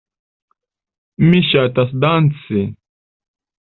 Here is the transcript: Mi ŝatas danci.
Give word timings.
Mi 1.29 1.43
ŝatas 1.51 1.97
danci. 2.07 2.69